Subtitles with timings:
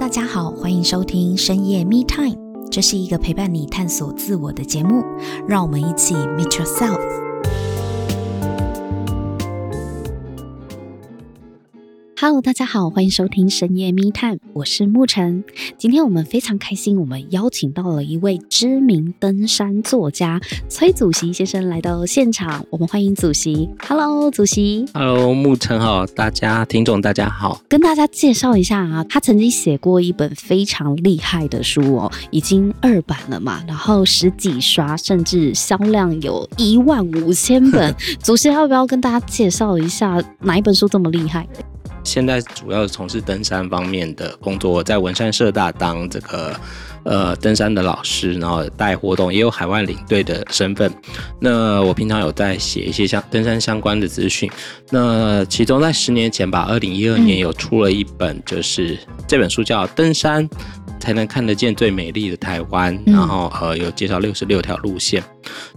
[0.00, 2.34] 大家好，欢迎收听深夜 Me Time，
[2.70, 5.04] 这是一个陪伴你探索自我的节目，
[5.46, 7.29] 让我们一起 Meet Yourself。
[12.22, 15.42] Hello，大家好，欢迎收听深夜密探我是沐晨。
[15.78, 20.38] 今天我们非常开心，我们邀请到了一位知名登山作家
[20.68, 23.70] 崔祖席先生来到现场，我们欢迎祖席。
[23.88, 24.84] Hello，祖席。
[24.92, 37.96] Hello，沐晨好，大家听众大家好，跟大家介绍一下啊，他曾经写过一本非常厉害的书哦，已经二版了嘛，然后十几刷，甚至销量有一万五千本。
[38.22, 41.48] 祖席要不要跟大家介绍一下哪一本书这么厉害？
[42.04, 46.54] 现在主要从事登山方面的工作，我在文山社大当这个
[47.04, 50.92] 呃登山的老师，然后带活动，也有海外领队的身份。
[51.38, 54.50] 那我平常有在写一些相登山相关的资讯。
[54.90, 60.48] 那其中在十年前吧，二零一二年有出了一本，就是这本书叫《登山
[61.00, 65.20] 才能看得见最美丽的台湾》，然后呃有介绍六十六条路线。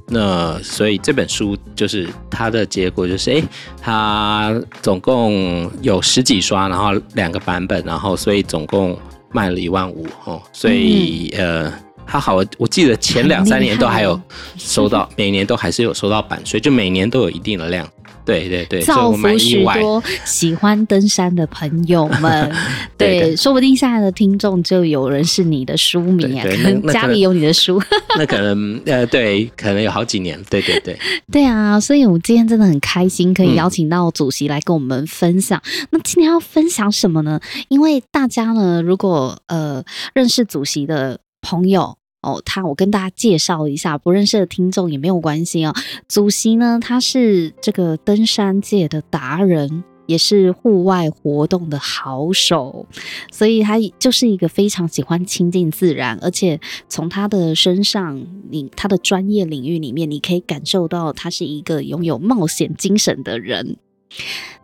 [0.10, 3.42] 那所以这本书就是它的结果就是，哎，
[3.82, 9.00] 它总共有十几刷，然后两个版本，然后所以总共
[9.32, 11.74] 卖了一万五哦，所以呃，
[12.06, 14.20] 它好，我记得前两三年都还有
[14.58, 17.88] 收到，每年都还是有收到版税，就每年都有一定的量。
[18.26, 22.52] 对对对，造福许多喜欢登山的朋友们。
[22.98, 27.82] 对，对，说不定现在的听众就有人是你的书迷啊， 可能家里有你的书。
[28.18, 30.42] 那可能呃，对，可能有好几年。
[30.50, 30.98] 对对对，
[31.32, 35.62] 对啊，所以我们今天真的很开心，可以邀请到主席来跟我们分享。
[35.66, 37.40] 嗯、那今天要分享什么呢？
[37.70, 41.98] 因为大家呢，如果呃认识主席的朋友。
[42.24, 45.76] 哦，他我跟大家介绍一下，不认识的听众也没有关系哦。
[46.08, 52.86] 祖习呢，他是这个登山界的达人，也是户外活动的好手，
[53.32, 63.78] 所以他就是一个非常喜欢亲近自然，而且从他的身上，你他的专业领域里面，你可以感受到他是一个拥有冒险精神的人。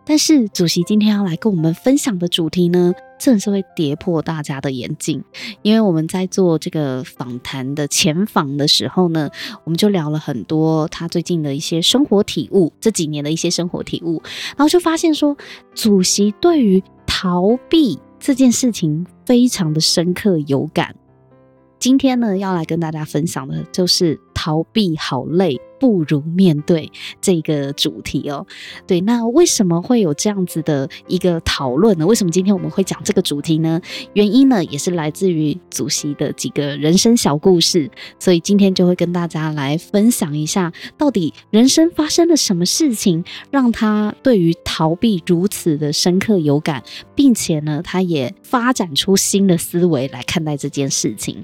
[0.04, 5.22] 但是，主席今天要来跟我们分享的主题呢，正是会跌破大家的眼镜，
[5.62, 9.30] 因为我们在做这个访谈的前访的时候呢，
[9.64, 14.20] 我们就聊了很多他最近的一些生活体悟，这几年的一些生活体悟，
[14.56, 15.36] 然后就发现说，
[15.74, 20.96] 主席对于逃避这件事情非常的深刻有感。
[21.80, 25.60] 今天呢，要来跟大家分享的就是逃避好累。
[25.80, 26.92] 不如面对
[27.22, 28.46] 这个主题哦。
[28.86, 32.06] 对，那为什么会有这样子的一个讨论呢？
[32.06, 33.80] 为什么今天我们会讲这个主题呢？
[34.12, 37.90] 原因呢，也是来自于主席的几个人生小故事。
[38.18, 51.42] 所以今天就会跟大家来分享一下，到底人生发生了什么事情，让他对于逃避如此的深刻有感，并且呢，他也发展出新的思维来看待这件事情。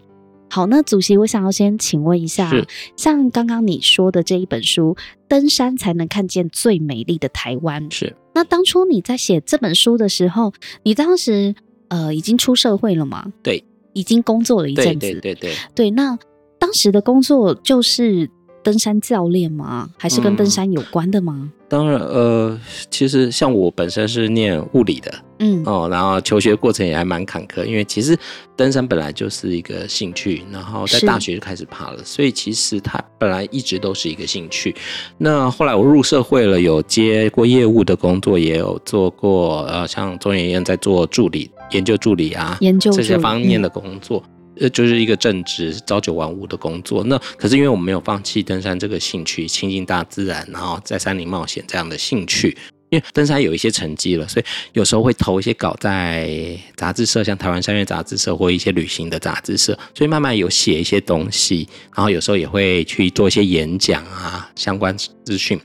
[0.49, 2.51] 好，那主席，我想要先请问一下，
[2.97, 4.95] 像刚刚你说的这一本书
[5.29, 10.53] 《登山才能看见最美丽的台湾》，是那当初你在写这本书的时候，
[10.83, 11.55] 你当时
[11.89, 13.33] 呃已经出社会了吗？
[13.43, 15.01] 对，已经工作了一阵子。
[15.01, 15.91] 对对对对，对。
[15.91, 16.19] 那
[16.59, 18.31] 当时的工作就是
[18.63, 19.91] 登山教练吗？
[19.99, 21.35] 还是跟登山有关的吗？
[21.37, 22.59] 嗯当然，呃，
[22.91, 28.17] 其实像我本身是念物理的，嗯，哦，然后求学过程也还蛮坎坷，因为其实
[28.55, 34.75] 登山本来就是一个兴趣，然后在大学就开始爬了，所以其实它本来一直都是一个兴趣。
[35.19, 44.23] 那后来我入社会了，有接过业务的工作，也有做过，呃，像中研院在做助理、研究助理啊，研究这些方面的工作。
[44.25, 47.05] 嗯呃，就是一个正职朝九晚五的工作。
[47.05, 52.57] 那可是因为我们没有放弃登山这个兴趣，亲近大自然，然后在山里冒险这样的兴趣。
[52.91, 61.69] 因为登山有一些成绩了，所以有时候会投一些稿在杂志社，像台湾山岳杂志社或一些旅行的杂志社，所以慢慢有写一些东西。
[61.93, 65.61] 然后有时候也会去做一些演讲啊，相关资讯。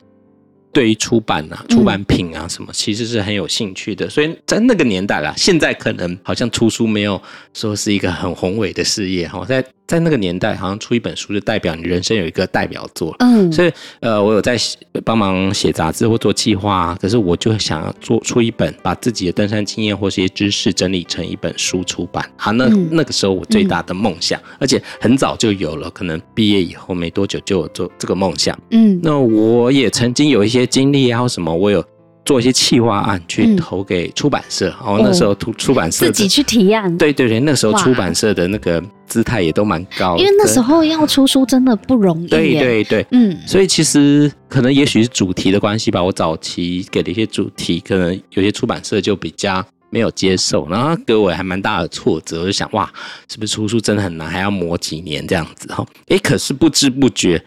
[0.72, 4.10] 对于出版啊、出版品啊什么，其实是很有兴趣的。
[4.10, 7.22] 所以在那个年代啦，现在可能好像出书没有
[7.54, 9.64] 说是一个很宏伟的事业哈，在。
[9.92, 13.14] 在那个年代，好像出一本书就代表你人生有一个代表作。
[13.20, 14.58] 嗯，所以呃，我有在
[15.04, 22.26] 帮忙写杂志或做计划，可是我就想要做出一本，把自己的登山经验或是一些知识整理成一本书出版。
[22.38, 28.58] 好，那、嗯、那个时候我最大的梦想，嗯、而且很早就有了，可能毕业以后没多久就有做这个梦想。
[28.70, 31.84] 嗯，那我也曾经有一些经历啊，或什么，我有。
[32.24, 42.28] 做一些企划案去投给出版社，然、嗯、后、哦、那时候出出版社自己去提案，对对对，那时候出版社的那个姿态也都蛮高，因为那时候要出书真的不容易。
[42.28, 52.90] 对对对，嗯，所以其实可能也许是主题的关系吧，我早期给的一些主题，可能有些出版社就比较没有接受，然后给我还蛮大的挫折，我就想哇，
[53.30, 55.86] 是不是出书真的很难，还要磨几年这样子哈？
[56.08, 57.44] 诶，可是不知不觉，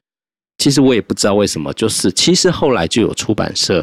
[0.59, 3.83] 其实我也不知道为什么，就是其实后来就有出版社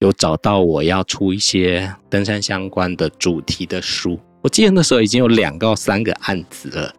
[0.00, 6.94] 有找到我要出一些登山相关的主题的书，我记得那时候已经有两到三个案子了。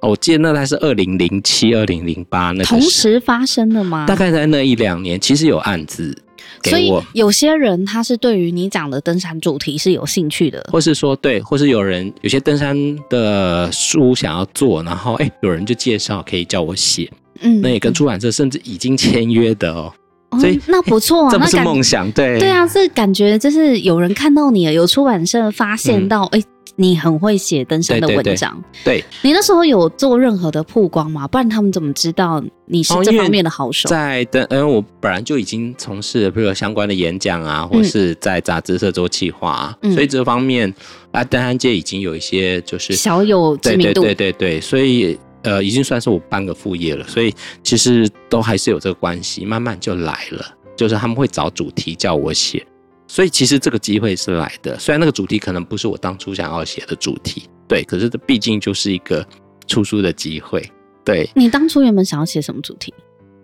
[0.00, 4.06] 我记得那台是二零零七、二零零八那个同时发生的吗？
[4.06, 6.16] 大概在那一两年，其实有案子。
[6.64, 12.76] 所以有些人他是对于你讲的登山主题是有兴趣的，或是说对，或是有人有些登山
[13.08, 17.08] 的书想要做，然后哎，有人就介绍可以叫我写，
[17.40, 19.92] 嗯，那也跟出版社甚至已经签约的哦，
[20.30, 26.38] 哦所以那不错啊， 这不是梦想，对对啊，这感觉就是有人看到你了，有出版社发现到哎。
[26.38, 26.44] 嗯
[26.80, 31.26] 你很会写登山的文章，对，你那时候有做任何的曝光吗？
[31.26, 33.88] 不然他们怎么知道你是这方面的好手？
[33.88, 40.72] 哦、在登，因为我本来就已经从事了，比如说相关的演讲啊，或是在杂志社做企划啊，嗯、所以这方面
[41.10, 47.34] 啊，登山界已经有一些就是小有知名度，对对对对对，所以呃，已经算是我半个副业了，所以
[47.64, 50.46] 其实都还是有这个关系，慢慢就来了，
[50.76, 52.64] 就是他们会找主题叫我写。
[53.10, 59.26] 所以其实这个机会是来的，虽然那个主题可能不是我当初想要写的主题，对，可是这毕竟就是一个
[59.66, 60.70] 出书的机会。
[61.04, 62.92] 对，你当初原本想要写什么主题？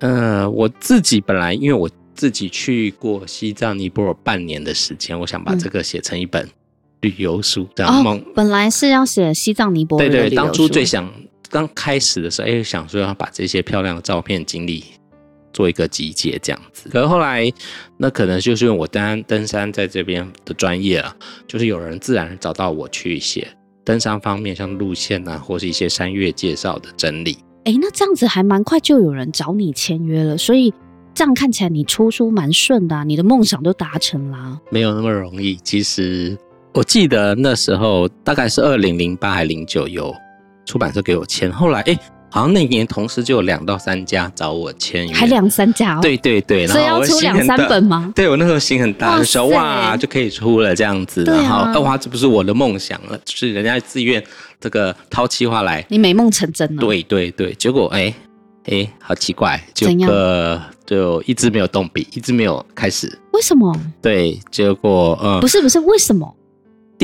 [0.01, 6.47] 呃，我自己本来因为我自己去过西藏、尼泊尔半年的时间，我想把这个写成一本
[7.01, 8.23] 旅游书，这样梦。
[8.35, 10.07] 本来是要写西藏、尼泊尔。
[10.07, 11.11] 对对，当初最想
[11.49, 14.85] 刚开始的时候，哎，想说要把这些漂亮的照片经历。
[15.55, 17.51] 做一个集结这样子，可是后来
[17.97, 21.17] 那可能就是因为我登登山在这边的专业啊，
[21.47, 23.49] 就是有人自然找到我去写
[23.85, 27.39] 登山方面，像路线啊，或是一些山岳介绍的整理。
[27.65, 30.75] 哎、欸，那这样子还蛮快就有人找你签约了，所以
[31.15, 34.61] 这样看起来你出书蛮顺的、啊，你的梦想都达成啦。
[34.71, 36.37] 没有那么容易，其实
[36.73, 40.13] 我记得那时候大概是二零零八还零九有
[40.67, 41.93] 出版社给我签，后来哎。
[41.95, 42.01] 欸
[42.35, 46.01] 好像那年同时就有两到三家找我签约，还两三家哦。
[46.03, 48.13] 对对对，所以要出两三本吗？
[48.13, 54.21] 对，我那时候心很大，就说哇就可以出了这样子，然后哇这不是我的梦想了，就是人家自愿
[54.61, 56.81] 这个掏气话来，你美梦成真了。
[56.81, 58.13] 对对对，结果哎
[58.65, 63.17] 哎好奇怪，就呃就一直没有动笔，一直没有开始。
[63.33, 63.73] 为什么？
[64.03, 66.35] 对，结果嗯，不是不是为什么？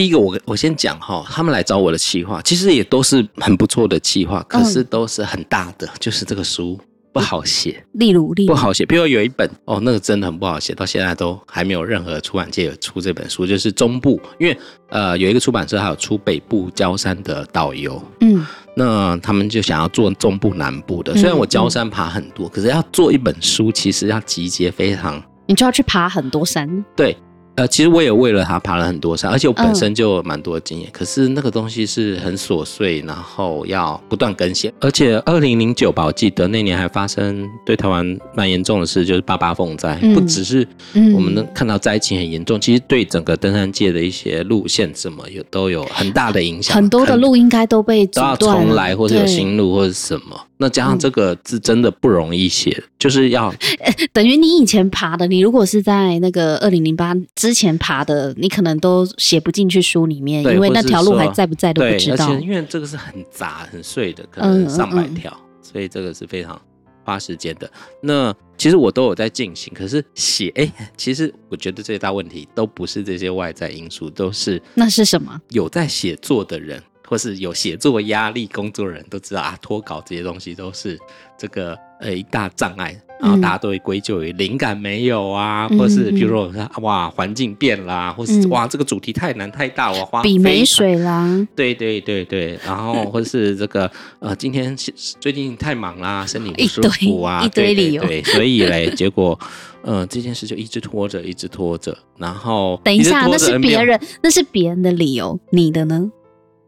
[0.01, 6.81] 第一个，我我先讲哈，他们来找我的企划，其实也都是很不错的企划，可是都是很大的，就是这个书
[7.13, 7.85] 不好写。
[7.93, 8.55] 例如，例如。
[8.55, 14.57] 不好写，比如有一本哦，那个真的很不好写，到现在都还没有任何出版界有出这本书，就是中部，因为
[14.89, 27.15] 呃有一个出版社还有出北部焦山的导游，嗯，那他们就想要做中部南部的，虽然我焦山爬很多，可是要做一本书，其实要集结非常，你就要去爬很多山，对。
[27.57, 30.89] 呃，其实我也为了他爬了很多山，而且我本身就有蛮多经验。
[30.89, 34.73] 嗯、可是那个东西是很琐碎，然后要不断更新。
[34.81, 39.99] 而且二零零九吧，我记得那年还发生对台湾蛮严重的事，就是八八风灾。
[40.01, 40.67] 嗯、不只是
[41.15, 46.75] 我们能看到灾情很严重，嗯、其实对整个登山界的一些路线什么有都有很大的影响。
[46.75, 50.41] 很多的路应该都被都要重来，或者有新路或者什么。
[50.63, 53.51] 那加上这个字真的不容易写，嗯、就是要，
[54.13, 62.29] 等于你以前爬的，你如果是在那个二零零八之前爬的，你可能都写不进去书里面，因为那条路还在不在都不知道。
[62.29, 66.61] 而且因为这个是很杂很碎的，可能上百条，嗯嗯嗯，所以这个是非常
[67.03, 67.71] 花时间的。
[68.03, 75.41] 那其实我都有在进行，可是写，哎，其实我觉得最大问题都不是这些外在因素，都是那是什么？
[75.49, 76.83] 有在写作的人。
[77.09, 80.97] 或是有写作压力，工作人都知道啊，脱稿这些东西都是
[81.37, 94.75] 这个呃一大障碍，然后大家都会归咎于灵感没有啊，嗯、或是比如说哇环境变啦，或是哇这个主题太难太大，我花笔没水啦，对对对对，然后或是这个呃今天
[95.21, 99.39] 最近太忙啦，身体不舒服啊，一堆，理由，对，对，所以嘞，结果
[99.83, 106.11] 呃这件事就一直拖着，一直拖着，然后等一下，那是别人，那是别人的理由，你的呢？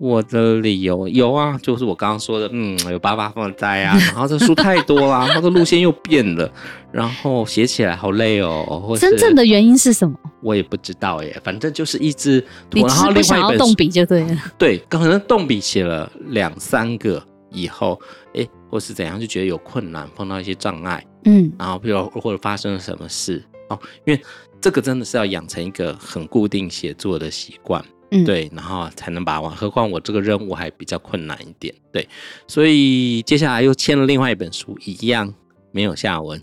[0.02, 6.52] 我的理由有啊，就是我刚刚说的，嗯，有八八风灾啊， 然后这书太多啦，它的路线又变了，
[6.90, 8.82] 然后写起来好累哦。
[8.85, 10.18] 或真正的原因是什么？
[10.42, 14.37] 我也不知道耶，反正就是一直拖，你只是不想要动笔就对了。
[14.59, 17.97] 对，可能动笔写了两三个以后，
[18.35, 23.40] 哎，或是怎样就觉得有困难，碰到一些障碍，嗯，然后比如或者发生了什么事
[23.71, 24.21] 哦，因为
[24.61, 27.80] 这个真的是要养成一个很固定写作的习惯。
[28.12, 29.50] 嗯，对，然后才能把完。
[29.50, 32.07] 何况我这个任务还比较困难一点，对，
[32.47, 35.33] 所以接下来又签了另外一本书，一样
[35.71, 36.40] 没有下文。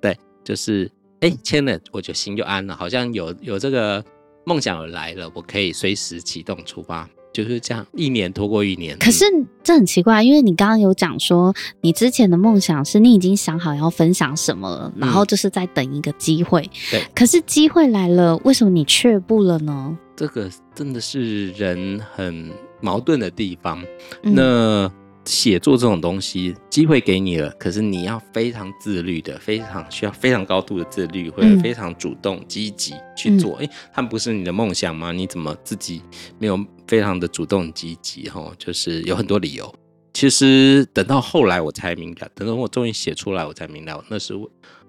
[0.00, 4.04] 对，就是哎，签了我就心就安了，好像有有这个
[4.44, 7.08] 梦想来了，我可以随时启动出发。
[7.30, 8.98] 就是这样，一年拖过一年。
[8.98, 9.24] 可是
[9.62, 16.62] 这很奇怪，因为你刚刚有讲说，你之前的梦想是你已经想好要分享什么了，然后就是在等一个机会。
[16.62, 17.02] 嗯、对。
[17.14, 19.96] 可是机会来了，为什么你却步了呢？
[20.18, 23.80] 这个真的是人很矛盾的地方。
[24.24, 24.92] 嗯、那。
[25.24, 33.56] 写作这种东西，机会给你了，可是你要非常自律的，非常需要非常高度的自律，或者非常主动积极去做。
[33.56, 35.12] 哎、嗯，他们不是你的梦想吗？
[35.12, 36.00] 你怎么自己
[36.38, 38.26] 没有非常的主动积极？
[38.30, 39.70] 哈，就是有很多理由。
[40.14, 44.32] 其实等到后来我才明白，等到我终于写出来，我才明白那是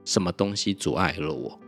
[0.06, 1.60] 什么东西阻碍了我。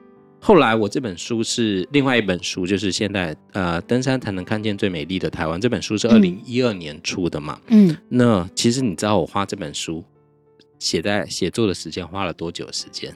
[0.43, 5.61] 后来我这本书是另外一本书，就是现在呃，登山才能看见最美丽的台湾。
[5.61, 7.61] 这本书是二零一二年出的嘛。
[7.67, 10.03] 嗯，那其实你知道我花这本书
[10.79, 13.15] 写在写作的时间花了多久时间？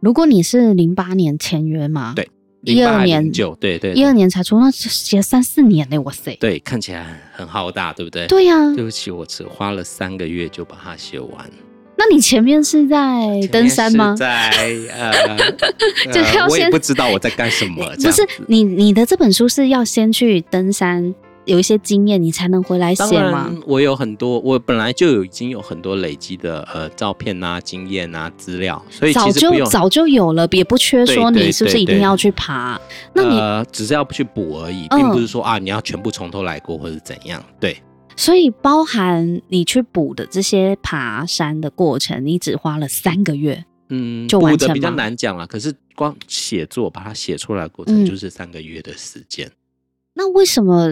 [0.00, 2.28] 如果你是零八年签约嘛，对，
[2.62, 6.36] 一二年就对对，一二年才出，那写三四年呢，哇塞！
[6.40, 8.26] 对，看起来很浩大，对不对？
[8.26, 8.74] 对呀、啊。
[8.74, 11.50] 对不起，我只花了三个月就把它写完。
[11.98, 14.14] 那你前面是在登山吗？
[14.16, 14.50] 在
[14.94, 15.12] 呃，
[16.12, 17.84] 就要先、呃、 我也不知道我在干什么。
[17.96, 21.14] 不是你，你的这本书是要先去登山，
[21.46, 23.50] 有一些经验，你才能回来写吗？
[23.66, 32.78] 我有很多，我本来就有已经有很多累积的呃照片啊、经验啊、资料，所以早就早就有了，也不缺说你是不是一定要去爬。
[33.14, 37.42] 对对对对，那你呃，只是要去补而已，并不是说、嗯、啊你要全部从头来过或者怎样。
[37.58, 37.74] 对。
[38.16, 44.66] 所以，包含你去补的这些爬山的过程，你只花了三个月，嗯，就完成。
[44.66, 49.46] 补的比较难讲了，可是光写作把它写出来的过程就是三个月的时间。
[49.46, 49.52] 嗯。
[50.14, 50.88] 那为什么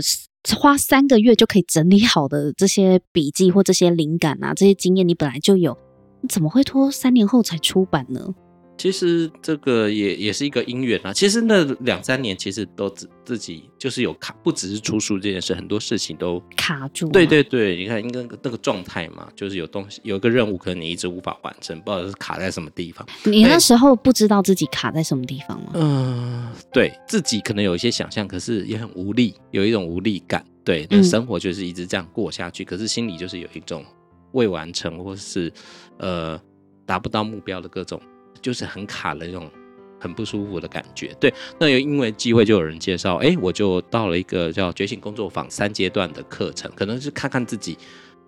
[0.55, 5.77] 花三个月就可以整理好的这些笔记或这些灵感啊，这些经验你本来就有，
[6.21, 8.35] 你怎么会拖三年后才出版呢？
[8.77, 11.13] 其实这个也也是一个因缘啊。
[11.13, 17.09] 其实那两三年，其实都自自己就是有卡，不只是出书这件事，很多事情都卡住。
[17.09, 23.07] 对对对，你看，应该那个状态嘛，就是有东西，有一个任务，可能你一直无法完成，不知道是卡在什么地方。
[23.25, 25.71] 你那时候不知道自己卡在什么地方吗？
[25.75, 30.45] 嗯，对自己可能有一些想象，可是也很无力，有一种无力感。
[30.65, 33.85] 对，那生活就是一直这样过下去，嗯、可是心里就是有一种
[34.33, 35.53] 未完成，或是
[35.99, 36.41] 呃
[36.87, 38.01] 达不到目标的各种。
[38.45, 39.51] 就是很卡的那种
[39.99, 41.33] 很不舒服的感觉，对。
[41.59, 47.79] 那又因为机会，就有人介绍，哎，我就到了一个叫觉醒工作坊三阶段的课程，可能是看看自己，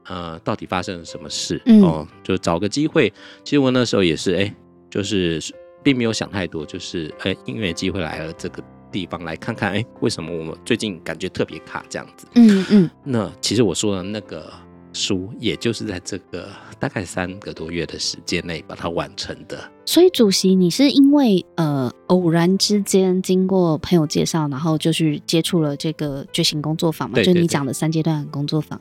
[0.04, 3.12] 呃，到底发生了什么事，嗯、哦，就找个机会。
[3.44, 4.54] 其实我那时候也是，哎，
[4.88, 5.38] 就是
[5.82, 12.26] 并没有想太多，就是哎，因为机会来了这个地方来看看，哎，为什么我们最近感觉特别卡这样子？
[12.37, 12.90] 嗯嗯。
[13.04, 14.50] 那其实我说的那个。
[14.97, 16.49] 书也就是在这个
[16.81, 19.71] 大概三个多月的时间内把它完成的。
[19.85, 27.15] 所以主席，你是因为呃偶然之间经过朋友介绍，然后就去接触了这个觉醒工作坊嘛？
[27.15, 28.81] 对对对，就你讲的三阶段工作坊。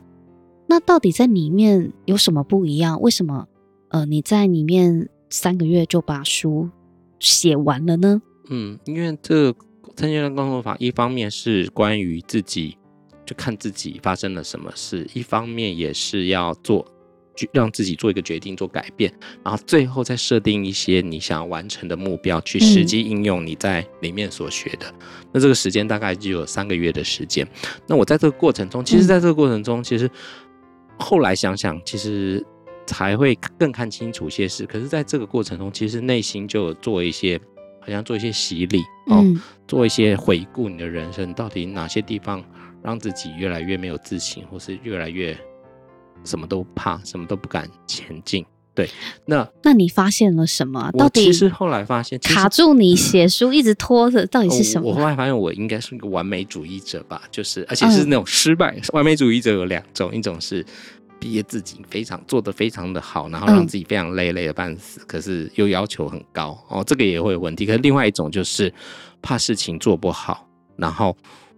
[0.66, 3.00] 那到底在里面有什么不一样？
[3.00, 3.46] 为什么
[3.90, 6.70] 呃你在里面三个月就把书
[7.20, 8.20] 写完了呢？
[8.48, 9.58] 嗯，因为这个
[9.96, 12.76] 三阶段工作坊一方面是关于自己。
[13.26, 16.86] 就看自己发生了什么事，一方面也是要做，
[17.52, 19.12] 让自己做一个决定，做改变，
[19.44, 24.88] 然后最后再设定一些你想要完成的目标，去实际应用你在里面所学的。
[24.88, 27.46] 嗯、那这个时间大概就有三个月的时间。
[27.86, 30.08] 那我在这个过程中，其实在这个过程中，其实
[30.98, 32.42] 后来想想，其实
[32.86, 34.64] 才会更看清楚一些事。
[34.64, 37.38] 可是在这个过程中，其实内心就有做一些，
[37.80, 39.22] 好像做一些洗礼哦，
[39.68, 42.42] 做一些回顾你的人生，到底哪些地方。
[42.86, 45.36] 让自己越来越没有自信，或是越来越
[46.24, 48.46] 什么都怕，什么都不敢前进。
[48.76, 48.88] 对，
[49.24, 50.92] 那那你发现了什么？
[50.92, 54.88] 到底其实后来发现卡住你写书一直拖着，到底是什么？
[54.88, 60.64] 我后来发现我应该是一个完美主义者吧，就是而且是那种失败、嗯、完美主义者有两种，一种是
[61.18, 67.66] 毕业自己非常做的非常的好，然后让自己非常累累的半死，嗯、可是又要求很高哦，这个也会有问题。
[67.66, 68.72] 可是另外一种就是
[69.20, 71.16] 怕事情做不好，然后。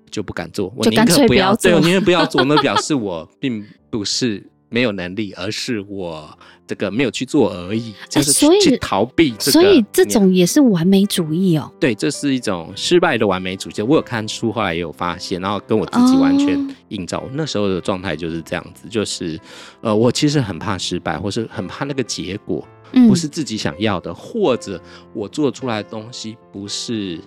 [0.08, 6.36] 就不敢做，我宁可不要做，对，我宁愿不要做，那表示我并不是没有能力，而是我
[6.66, 9.52] 这个没有去做而已，就是去逃避这个。
[9.52, 11.72] 所以这种也是完美主义哦。
[11.80, 13.82] 对，这是一种失败的完美主义。
[13.82, 17.18] 我有看书，后来也有发现，然后跟我自己完全映照。
[17.18, 19.40] 哦、那时候的状态就是这样子，就是
[19.80, 22.66] 呃，我其实很怕失败，或是很怕那个结果
[23.08, 24.78] 不是自己想要的，嗯、或者
[25.14, 27.18] 我做出来的东西不是。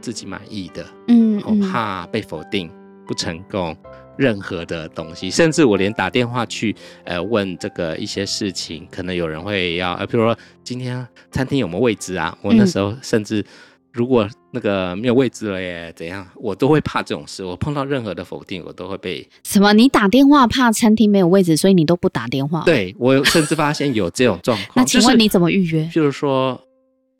[0.00, 2.70] 自己满意的，嗯，我怕被否定，
[3.06, 3.76] 不成功，
[4.16, 6.74] 任何的东西，甚至我连打电话去，
[7.04, 12.36] 呃，问这个一些事情，可能有人会要，呃，比如说今天餐厅有没有位置啊？
[12.42, 13.44] 我那时候甚至
[13.92, 16.26] 如果那个没有位置了耶，怎样？
[16.34, 17.42] 我都会怕这种事。
[17.42, 19.72] 我碰到任何的否定，我都会被什么？
[19.72, 22.62] 你打电话怕餐厅没有位置，所以你都不打电话？
[22.64, 24.72] 对，我甚至发现有这种状况。
[24.76, 25.88] 那请问你怎么预约？
[25.92, 26.60] 就是说，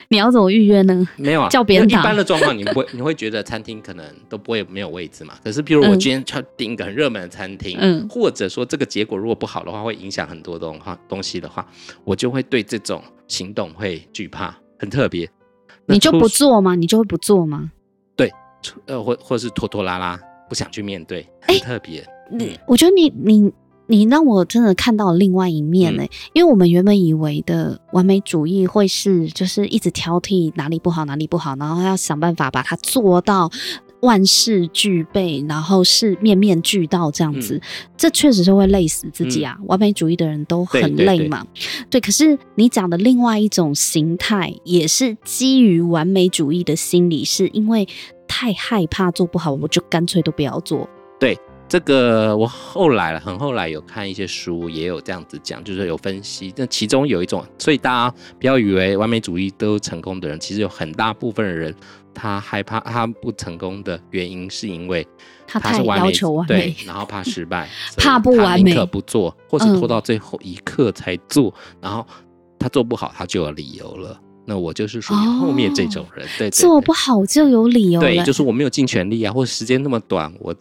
[0.09, 1.07] 你要怎么预约呢？
[1.17, 1.99] 没有啊，叫别人打。
[1.99, 5.33] 一般的状况，你不会， 你会觉得餐厅可能都不会没有位置嘛？
[5.43, 11.65] 可是，譬如我今天要订一个很热门的餐厅，嗯，或者说这个结果如果不好的话，会影响很多东东西的话，
[12.03, 15.29] 我就会对这种行动会惧怕，很特别。
[15.85, 16.75] 你就不做吗？
[16.75, 17.71] 你就会不做吗？
[18.15, 18.31] 对，
[18.85, 22.05] 呃，或或是拖拖拉拉，不想去面对，很特别。
[22.31, 23.51] 你、欸，我觉得你你
[23.87, 26.05] 你让我真的看到了另外一面呢、欸。
[26.05, 33.49] 嗯、因为我们原本以为的完美主义会是就是一直挑剔哪里不好哪里不好，然后要想办法把它做到。
[34.01, 37.61] 万事俱备，然后是面面俱到这样子，嗯、
[37.97, 39.57] 这确实是会累死自己啊！
[39.59, 41.43] 嗯、完美主义的人都很累嘛。
[41.55, 47.87] 对，对，对，对，可是你讲的另外一种形态，也是基于完美主义的心理，是因为
[48.27, 50.87] 太害怕做不好，我就干脆都不要做。
[51.19, 51.35] 对，
[51.67, 56.53] 这个我后来了，很后来有看一些书，也有这样子讲，就是有分析。
[56.55, 61.73] 那其中有一种，所以大家不要以为完美主义都成功的人，其实有很大部分的人。
[62.19, 65.07] 他害怕他不成功的原因，是因为
[65.45, 72.03] 他是完美，他太要求完美，对，然后怕失败，怕不完美，宁可不做，或是拖到最后一刻才做，嗯、然后
[72.57, 74.19] 他做不好，他就有理由了。
[74.47, 80.55] 那我就是属于后面这种人，哦、对，对，对，做不好就有理由，对，就是我没有尽全力啊，或者时间那么短，我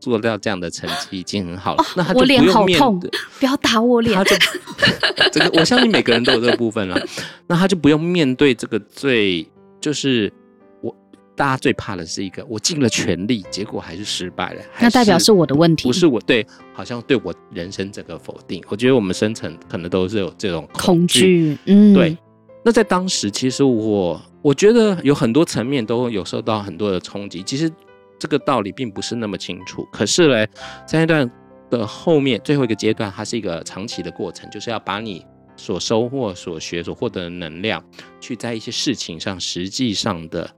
[0.00, 1.82] 做到这样的成绩已经很好了。
[1.82, 4.16] 哦、那他就不用面对，不要打我脸。
[4.16, 4.36] 他就
[5.30, 7.00] 这个，我相信每个人都有这个部分了。
[7.46, 9.46] 那他就不用面对这个最
[9.80, 10.32] 就是
[10.80, 10.92] 我。
[11.36, 14.60] 大家最怕的是一个，我尽了全力，结果还是失败了。
[14.78, 18.62] 那代表是我的问题，不是我对，好像对我人生整个否定。
[18.68, 22.14] 我觉得我们深层可能都是有这种恐惧，嗯，对。
[22.62, 27.42] 那在当时，其实我我觉得有很多层面都有受到很多的冲击。
[27.42, 27.72] 其实
[28.20, 29.84] 这个道理并不是那么清楚。
[29.90, 30.48] 可是嘞，
[30.86, 31.30] 在那段
[31.70, 37.84] 的后面最后一个阶段，它是一个长期的过程，就是要把你所收获、所学、所获得的能量，
[38.20, 40.48] 去在一些事情上实际上的。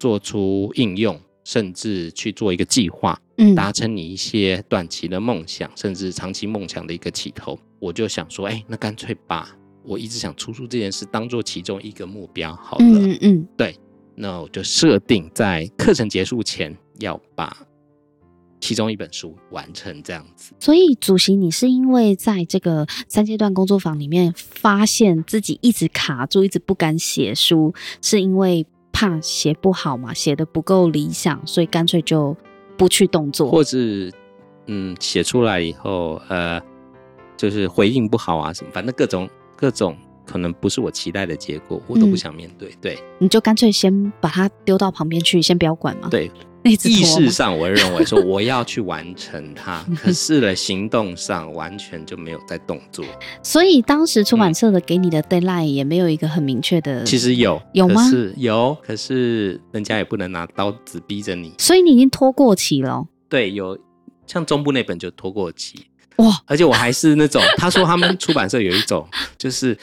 [0.00, 7.60] 做出应用，甚至去做一个计划，嗯，达成你一些短期的梦想，甚至长期梦想的一个起头。
[7.78, 9.46] 我就想说，哎、欸，那干脆把
[9.84, 12.84] 我一直想出书这件事当做其中一个目标好了。
[12.86, 13.76] 嗯嗯，对，
[14.20, 17.56] 那我就设定在课程结束前要把
[18.60, 20.52] 其中一本书完成，这样子。
[20.60, 28.66] 所以，主席，你是因为在这个三阶段工作坊里面，发现自己一直卡住，一直不敢写书，是因为？
[28.92, 32.36] 怕写不好嘛，写的不够理想，所以干脆就
[32.76, 34.12] 不去动作，或是
[34.66, 36.60] 嗯，写出来以后，呃，
[37.34, 39.96] 就是回应不好啊什么，反正各种各种
[40.30, 42.68] 可能不是我期待的结果，我都不想面对。
[42.68, 46.08] 嗯、对，你就干脆先把它丢到旁边去，先不要管嘛。
[46.08, 46.30] 对。
[46.62, 53.02] 意识上，我认为说我要去完成它， 可是呢，行动上完全就没有在动作。
[53.42, 57.02] 所以当时出版社的给你的 deadline 也没有一个很明确的。
[57.04, 58.06] 其实有，有吗？
[58.06, 61.54] 是有，可是人家也不能拿刀子逼着你。
[61.56, 63.06] 所以你已经拖过期了。
[63.30, 63.78] 对，有
[64.26, 69.74] 像中部那本就拖过期哇，而且我还是那种，他说他们出版社有一种就是。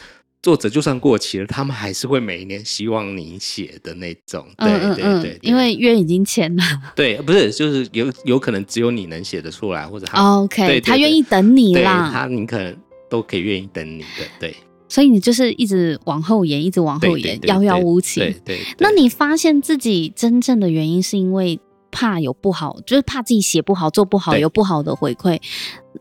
[0.44, 4.46] 作者就算过期了，他们还是会每一年希望你写的那种。
[4.58, 6.64] 对对对，因为约已经签了。
[6.96, 10.38] 对，不是，就是有有可能只有你能写得出来，或者他。
[10.38, 12.10] OK，他愿意等你啦。
[12.14, 12.78] 他你可能
[13.10, 14.56] 都可以愿意等你的，对。
[14.88, 18.20] 所以你就是一直往后延，一直往后延，遥遥无期。
[18.46, 18.60] 对。
[18.78, 21.60] 那你发现自己真正的原因是因为
[21.92, 25.42] 怕有不好，就是怕自己写不好、做不好有不好的回馈，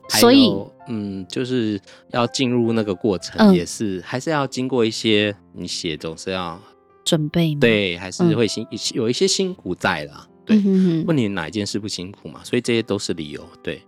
[0.08, 0.52] 所以。
[0.88, 6.60] 嗯，就是要进入那个过程，也是、嗯、还是要经过一些，你写总是要
[7.04, 10.26] 准备，对，还是会辛、嗯、有一些辛苦在啦。
[10.44, 12.40] 对，嗯、哼哼问你哪一件事不辛苦嘛？
[12.44, 13.44] 所以这些都是理由。
[13.62, 13.82] 对，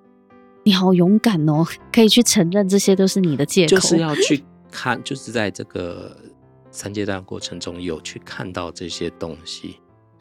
[0.64, 3.68] 你好勇敢哦， 可以去承认这些都是你的借口。
[3.68, 6.16] 就是要去看，就是在这个
[6.70, 9.76] 三阶段过程中有去看到这些东西。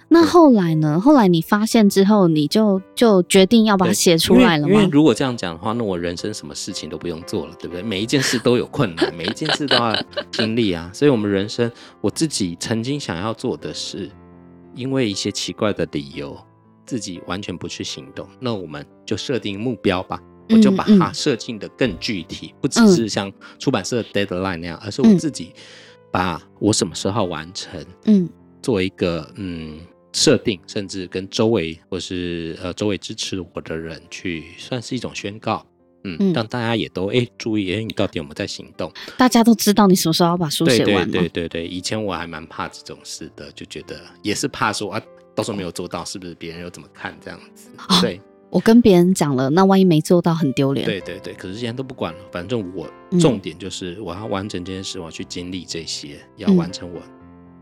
[0.10, 1.00] 那后来呢？
[1.00, 4.74] 后来你发现之后，你就就决定要把它写出来了吗？
[4.74, 7.84] 因为如果这样讲的话，那我人生什么事情都不用做了，对不对？
[7.84, 9.94] 每一件事都有困难， 每一件事都要
[10.32, 10.90] 经历啊。
[10.94, 14.10] 所以，我们人生，我自己曾经想要做的事，
[14.74, 16.38] 因为一些奇怪的理由，
[16.86, 18.26] 自己完全不去行动。
[18.40, 20.18] 那我们就设定目标吧，
[20.50, 25.52] 我就把它设定的更具体，不只是像出版社的 deadline 那样，而是我自己
[26.12, 28.30] 把我什么时候完成，嗯，
[28.62, 29.78] 做一个嗯。
[30.18, 35.64] 设定，甚至跟周围或是呃周围支持我的人去，算是一种宣告。
[36.04, 38.92] 嗯，让大家也都哎、欸、注意，哎、欸，你到底有没有在行动？
[39.18, 41.10] 大家都知道你什么时候要把书写完。
[41.12, 45.02] 对对对对，以前我还蛮怕这种事的，就觉得也是怕说啊，
[45.36, 47.70] 到时候没有做到，是不是别人又怎么看这样子？
[47.90, 50.86] 哦、对，我跟别人讲了，那万一没做到，很丢脸。
[50.86, 57.02] 对对对，可是现在都不管了，反正我重点就是我要完成这件事，我要去经历这些，要完成我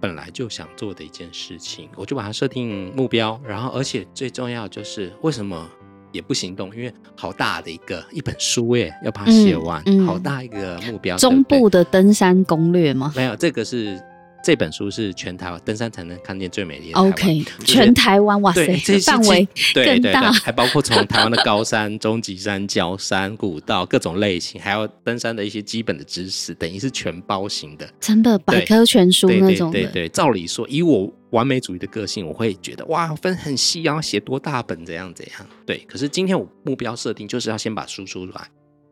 [0.06, 5.70] 本来就想做的一件事情，嗯、我就把它设定目标，然后而且最重要就是为什么？
[6.12, 11.18] 也不行动，因为好大的一个一本书耶，要把它写完，嗯嗯，好大一个目标。
[11.18, 13.12] 中部的登山攻略吗？
[13.14, 14.02] 没有，这个是。
[14.46, 35.48] 这本书是全台湾登山才能看见最美丽的 OK，全台湾哇塞，范围 更大，还包括从台湾的高山、中级山、郊山、古道各种类型，还有登山的一些基本的知识，等于是全包型的，真的百科全书那种对对，对对，照理说，以我完美主义的个性，我会觉得哇，分很细，要写多大本，怎样怎样。
[35.66, 38.48] 对，可是今天我目标设定就是要先把书出来，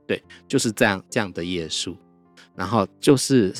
[0.08, 1.96] 对，就是这样这样的页数，
[2.56, 3.54] 然后就是。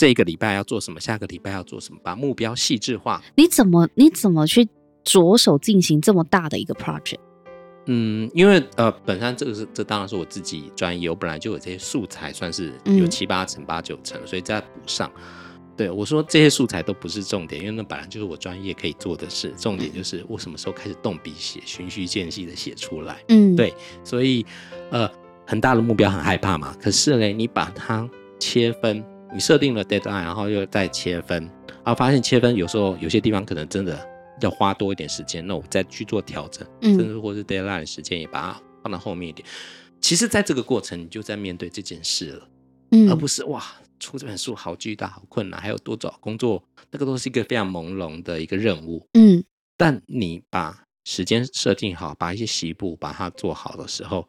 [0.00, 0.98] 这个礼拜要做什么？
[0.98, 2.00] 下个礼拜要做什么？
[2.02, 3.22] 把目标细致化。
[3.36, 4.66] 你怎么你怎么去
[5.04, 7.18] 着手进行这么大的一个 project？
[7.84, 15.12] 嗯，因为呃，本身这个是这当然是我自己专业，我本来就有这些素材，算是有七八成、八九成，所以再补上。
[15.76, 19.52] 对，我说这些素材都不是重点，因为那本来就是我专业可以做的事。
[19.58, 23.22] 重点就是我什么时候开始动笔写，循序渐进的写出来。
[23.28, 24.46] 嗯，对，所以
[24.90, 25.06] 呃，
[25.46, 26.74] 很大的目标很害怕嘛。
[26.80, 28.08] 可是嘞，你把它
[28.38, 29.04] 切分。
[29.32, 34.08] 你设定了 deadline，然后又再切分，然后发现切分有时候有些地方可能真的
[34.40, 39.46] 要花多一点时间，那我再去做调整，甚至或是 deadline 的时间也把它放到后面一点。
[40.00, 42.48] 其实，在这个过程，你就在面对这件事了，
[42.90, 43.62] 嗯，而不是哇，
[43.98, 49.44] 出这本书好巨大、好困难，还有多找工作，那个都是一个非常朦胧的一个任务，嗯。
[49.76, 54.26] 但你把时间设定好，把一些习步把它做好的时候。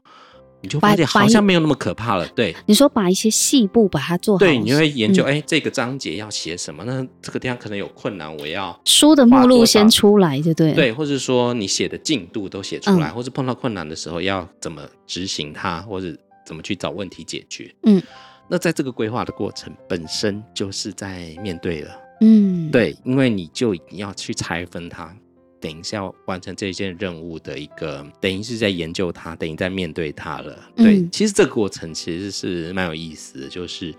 [0.61, 2.55] 你就发现好像没有那么可怕了，对。
[2.65, 6.83] 你说把一些细部把它做好，对，你会研究，哎、这个章节要写什么？
[6.85, 10.73] 那这个地方可能有困难，我要书的目录先出来，就对。
[10.73, 17.73] 对，或者说你写的进度都写出来，嗯、或者碰到困难的时候要怎么执行它，或者怎么去找问题解决。
[17.83, 18.01] 嗯，
[18.47, 25.15] 那在这个规划的过程本身就是在面对了，嗯，对，因为你就你要去拆分它。
[25.61, 30.59] 等一下完成这件任务的一个，等于是在研究它，等于在面对它了。
[30.75, 33.93] 对，嗯、其实这个过程其实是蛮有意思的，就是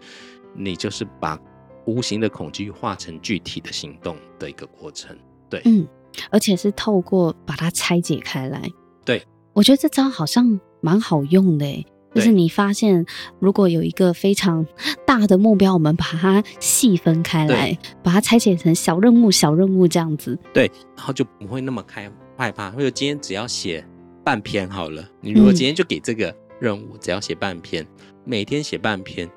[0.55, 1.39] 你就是把
[1.87, 5.17] 无形的恐惧化成具体的行动的一个过程。
[5.49, 5.87] 对，嗯，
[6.31, 8.69] 而且是透过把它拆解开来。
[9.05, 11.87] 对，我觉得这招好像蛮好用的。
[12.15, 13.05] 就是你发现，
[13.39, 14.67] 如果有一个非常
[15.07, 22.71] 大的目标，我们把它细分开来，把它拆解成小任务、小任务这样子，对，然后就不会那么开害怕。
[22.71, 23.85] 或者今天只要写
[24.25, 27.87] 半篇好了，你如果今天就给这个任务，只要写半篇，
[28.25, 29.29] 每天写半篇，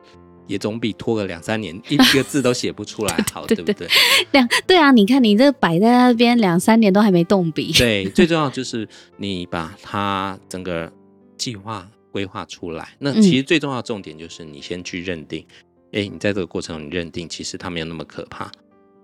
[0.48, 3.88] 也总比拖个两三年一个字都写不出来 好，对不对？
[4.32, 7.72] 两对啊，你看你这摆在那边两三年都还没动笔。
[7.74, 10.92] 对，最重要就是你把它整个
[11.38, 11.90] 计划。
[12.16, 15.46] 规划出来，那其实最重要的重点就是你先去认定，
[15.92, 18.50] 哎、嗯欸，你在这个过程中你认定其实它没有那么可怕，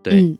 [0.02, 0.38] 对、嗯、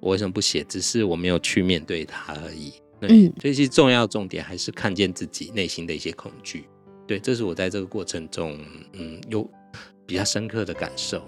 [0.00, 0.64] 我为什么不写？
[0.64, 2.72] 只是我没有去面对它而已。
[2.98, 6.64] 对，嗯、所以其实重要的重点还是看见自己内心的一些恐惧。
[7.06, 8.58] 对，这是我在这个过程中，
[8.94, 9.46] 嗯，有
[10.06, 11.22] 比较深刻的感受。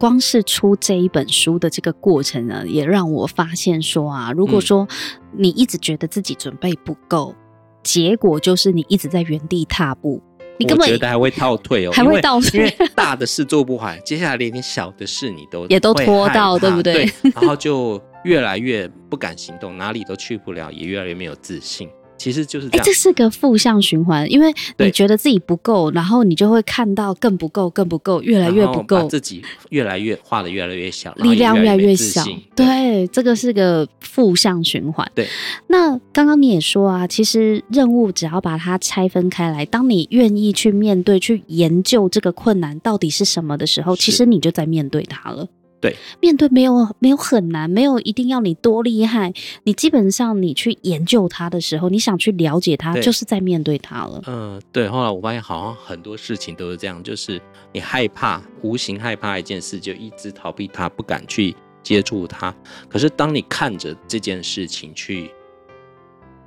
[0.00, 4.88] 光是出这一本书的这个过程呢，也让我发现说啊，如果说
[5.36, 7.36] 你一直觉得自己准备不够。
[7.82, 10.22] 结果就是你一直在原地踏步，
[10.58, 17.06] 你根本觉得还会倒退哦，还会倒退，因为大的事做不完，接下来连点小的事你都也都拖到，对不对？
[17.06, 21.88] 对，然后就越来越不敢行动，哪里都去不了，也越来越没有自信。
[22.18, 32.24] 其实就是这样，欸、这是个负向循环，因为你觉得自己不够，然后你就会看到更不够，更不够，越来越不够，自己越来越画的越来越小，力量越来越小。
[32.54, 35.10] 对，对，这个是个负向循环。
[35.14, 35.26] 对，
[35.68, 45.46] 那刚刚你也说啊，其实任务只要把它拆分开来，当你愿意去面对、去研究这个困难到底是什么的时候，其实你就在面对它了。
[45.80, 54.20] 对，面对没有没有很难，没有一定要你多厉害，你基本上你去研究它的时候，你想去了解它，就是在面对它了。
[54.26, 54.88] 嗯、呃，对。
[54.88, 57.40] 后来我发现，好像很多事情都是这样，就是
[57.72, 62.52] 你害怕，无形害怕一件事，就一直逃避它，不敢去接触它。
[62.88, 65.30] 可是当你看着这件事情，去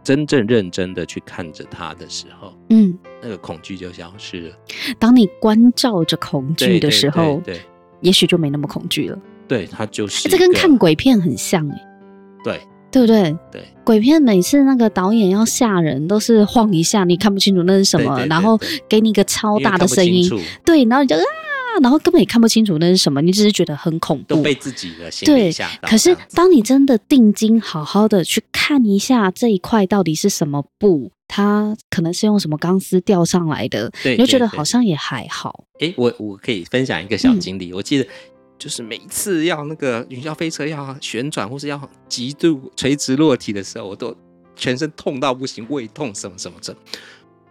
[0.04, 4.56] 真正认真的去看着它的时候，嗯，那个恐惧就消失了。
[5.00, 7.54] 当你关照着恐惧的时候，对。
[7.54, 7.71] 对对对
[8.02, 9.18] 也许就没那么恐惧了。
[9.48, 11.82] 对，他就是、欸、这跟看鬼片很像哎。
[12.44, 12.60] 对，
[12.92, 13.36] 对不对？
[13.52, 18.60] 对，鬼片每次那个导演要吓人，都是晃一下，你看不清楚那是什么，对对对对，然后
[18.90, 20.30] 给你一个超大的声音，
[20.66, 25.26] 对，然后你就啊，然后根本也看不清楚那是什么，你只是觉得很恐怖，都被自己的心。
[25.26, 35.66] 对，可是当你真的定睛，好好的去看一下这一块到底是什么布，它可能是用什么钢丝吊上来的，对，你就觉得好像也还好。
[35.82, 38.08] 哎，我我可以分享一个小经历，嗯、我记得。
[38.58, 44.16] 就是每一次要那个云霄飞车要旋转或是要极度垂直落体的时候，我都
[44.56, 46.76] 全身痛到不行，胃痛什么什么的。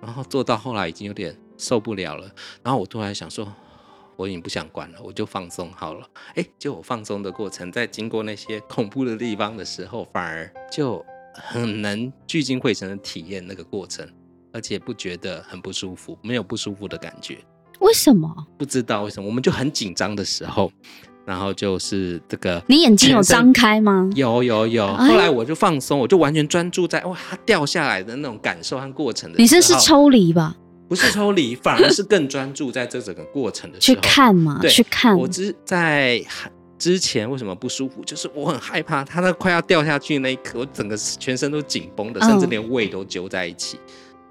[0.01, 2.31] 然后做到后来已经有点受不了了，
[2.63, 3.53] 然后我突然想说，
[4.21, 6.07] 我已经不想管了，我就放松好了。
[6.35, 11.03] 哎，就我放松的过程，在经过那些恐怖的地方的时候，反而就
[11.33, 14.07] 很能聚精会神的体验那个过程，
[14.53, 17.39] 而且不觉得很不舒服，没有不舒服的感觉。
[17.79, 18.31] 为什么？
[18.59, 20.71] 不知道为什么，我们就很紧张的时候，
[21.25, 24.11] 然后就是这个，你眼睛有张开吗？
[24.15, 24.87] 有有有。
[24.87, 29.39] 后来我就放松，我就完全专注在哇，它掉下来的那种感受和过程的。
[29.39, 30.55] 你这是抽离吧？
[30.91, 33.95] 不是抽离，反而是更专注在这整个过程的时候。
[33.95, 35.17] 去看嘛，对，去看。
[35.17, 36.21] 我之在
[36.77, 38.03] 之前为什么不舒服？
[38.05, 43.77] 就是我很害怕，它那快要掉下去那一刻，我整个全身都紧绷的，甚至连胃都揪在一起。
[43.77, 43.81] 哦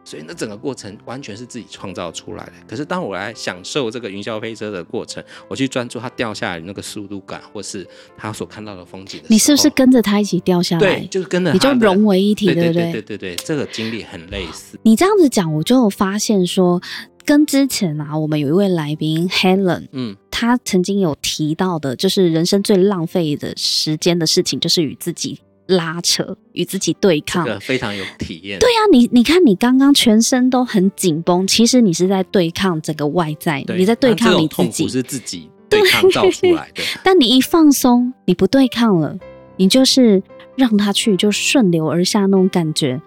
[0.10, 2.54] 所以那整个过程完全是自己创造出来的。
[2.68, 10.80] 可是当我来享受这个云霄飞车的过程，我去专注它掉下来的那个速度感，或是他所看到的风景的，你是不是跟着它一起掉下来？
[10.80, 12.92] 对，就是跟着，你就融为一体，对不对？
[12.92, 14.80] 对对对对，这个经历很类似。
[14.82, 16.82] 你这样子讲，我就有发现说，
[17.24, 25.40] 跟之前啊，我们有一位来宾 Helen，嗯，他曾经有提到的，就是人生最浪费的时间的事情，就是与自己。
[25.70, 28.60] 拉扯，与自己对抗，这个非常有体验。
[28.60, 36.84] 对啊，你你看，你刚刚全身都很紧绷，其实你是在对抗整个外在，你在对抗你自己，是自己对抗造出来的。
[37.04, 39.18] 但你一放松，你不对抗了，
[39.58, 40.22] 你就是
[40.56, 43.00] 让他去，就顺流而下那种感觉，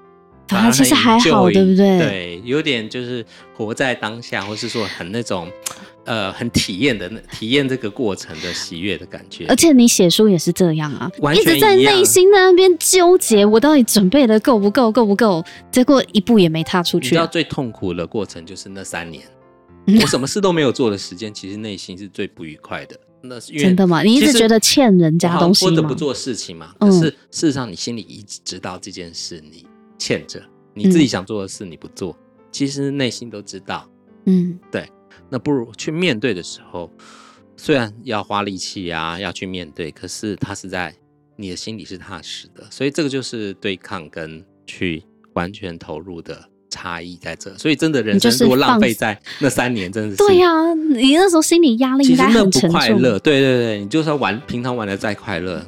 [0.48, 1.98] 反而其实还好，对不对？
[1.98, 3.25] 对，有点就是
[3.57, 5.48] 活在当下，或是说很那种。
[6.05, 9.47] 呃，很体验的，体验这个过程的喜悦的感觉。
[9.47, 15.45] 而且你写书也是这样啊，完全一,一直在内心在那边纠结，我到底准备的够不够，够不够？
[15.71, 17.07] 结果一步也没踏出去。
[17.07, 19.25] 你知道最痛苦的过程就是那三年，
[19.87, 22.99] 嗯、我什么事都没有做的时间，其实内心是最不愉快的。
[23.23, 24.03] 那是因为真的吗？
[24.03, 25.71] 你一直觉得欠人家东西吗？
[25.71, 26.75] 或者不做事情嘛？
[26.81, 29.65] 可是事实上，你心里一直知道这件事你
[29.97, 30.43] 欠着，
[30.75, 32.19] 你自己想做的事你不做，嗯、
[32.51, 33.88] 其实内心都知道。
[34.27, 34.88] 嗯，对。
[35.29, 36.90] 那不如去面对的时候，
[37.57, 40.94] 虽然要花力气啊，要去面对，可是它是在
[41.37, 45.03] 你的心里是踏实的，所以这个就是对抗跟去
[45.35, 47.57] 完全投入的差异在这。
[47.57, 53.18] 所以真的人生如果浪费在那三年，真的是对呀、啊，你那时候心理压力应该很沉重，不快乐。
[53.18, 55.64] 对对对，你就算玩平常玩的再快乐，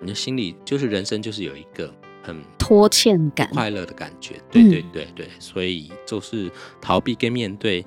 [0.00, 4.34] 你的心里就是人生就是有一个很拖欠感、快乐的感觉。
[4.50, 7.84] 对对对对，所以就是逃避跟面对。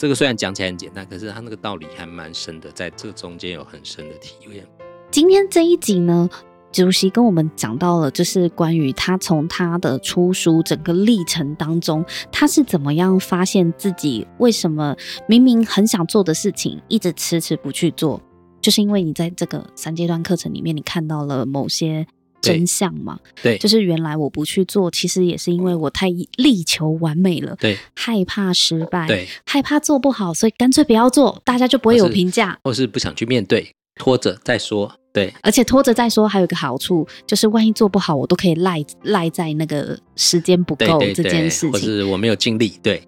[0.00, 4.66] 这个虽然讲起来很简单，可是他那个道理还蛮深的，在这中间有很深的体验。
[5.10, 6.26] 今天这一集呢，
[6.72, 14.96] 主席跟我们讲到了，就是关于他从他的出书整个历程当中，他是怎么样发现自己为什么
[15.28, 18.22] 明明很想做的事情，一直迟迟不去做，
[18.62, 22.06] 就是因为你在这个三阶段课程里面，你看到了某些。
[22.40, 43.02] 真相嘛，对，就是原来我不去做，其实也是因为我太力求完美了，对，害怕失败，对，害怕做不好，所以干脆不要做，大家就不会有评价，或是不想去面对，拖着再说，对，而且拖着再说还有一个好处，就是万一做不好，我都可以赖赖在那个时间不够这件事情，或是我没有尽力，对，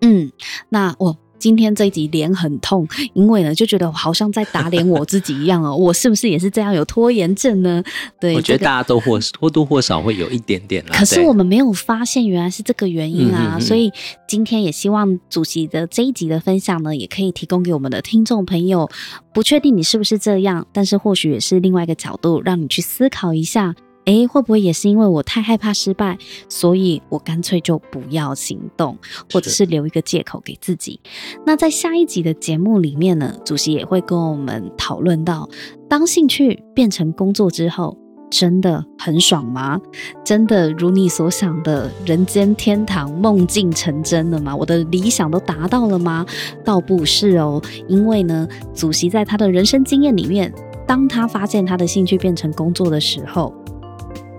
[0.00, 0.30] 嗯，
[0.68, 1.16] 那我。
[1.40, 5.74] 今天这一集脸很痛，因为呢就觉得我好像在打脸我自己一样哦。
[5.80, 7.82] 我是不是也是这样有拖延症呢？
[8.20, 10.90] 对，我觉得大家都或或多或少会有一点点啦。
[10.92, 13.90] 可是我们没有发现原来是这个原因啊，所以
[14.28, 18.88] 今天也希望主席的这一集的分享呢，也可以提供给我们的听众朋友。
[19.32, 23.74] 不确定你是不是这样，但是或许也是另外一个角度，让你去思考一下。
[24.10, 26.18] 诶，会不会也是因为我太害怕失败，
[26.48, 28.98] 所以我干脆就不要行动，
[29.32, 30.98] 或者是留一个借口给自己？
[31.46, 35.48] 那在下一集的节目里面呢，主席也会跟我们讨论到，
[35.88, 37.96] 当兴趣变成工作之后，
[38.28, 39.80] 真的很爽吗？
[40.24, 44.56] 真的如你所想的人间天堂、梦境成真了吗？
[44.56, 46.26] 我的理想都达到了吗？
[46.64, 50.52] 倒不是哦，因为呢，主席在他的人生经验里面，
[50.84, 53.54] 当他发现他的兴趣变成工作的时候。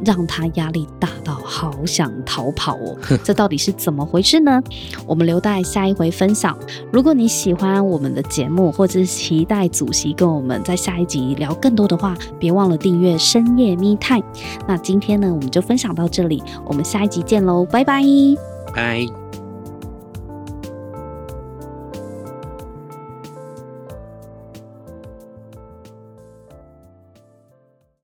[0.06, 2.98] 让他压力大到好想逃跑哦。
[3.24, 4.62] 这到底是怎么回事呢？
[5.06, 6.58] 我们留待下一回分享。
[6.92, 14.22] 如果你喜欢我们的节目，或者是期待主席跟我们在下一集聊更多的话，别忘了订阅深夜密探。
[14.68, 18.04] 那今天呢，我们就分享到这里，我们下一集见喽，拜拜。
[18.74, 19.21] 拜。